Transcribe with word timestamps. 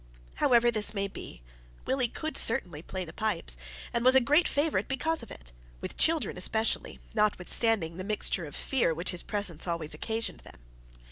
However 0.37 0.71
this 0.71 0.95
may 0.95 1.07
be, 1.07 1.43
Willie 1.85 2.07
could 2.07 2.35
certainly 2.35 2.81
play 2.81 3.05
the 3.05 3.13
pipes, 3.13 3.55
and 3.93 4.03
was 4.03 4.15
a 4.15 4.19
great 4.19 4.47
favourite 4.47 4.87
because 4.87 5.21
of 5.21 5.29
it 5.29 5.51
with 5.79 5.95
children 5.95 6.37
especially, 6.39 6.97
notwithstanding 7.13 7.97
the 7.97 8.03
mixture 8.03 8.45
of 8.45 8.55
fear 8.55 8.95
which 8.95 9.11
his 9.11 9.21
presence 9.21 9.67
always 9.67 9.93
occasioned 9.93 10.39
them. 10.39 10.59